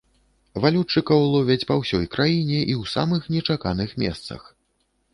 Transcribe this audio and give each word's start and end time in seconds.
Валютчыкаў 0.63 1.25
ловяць 1.33 1.67
па 1.73 1.77
ўсёй 1.83 2.05
краіне 2.17 2.59
і 2.71 2.81
ў 2.81 2.95
самых 2.97 3.21
нечаканых 3.39 3.89
месцах. 4.07 4.53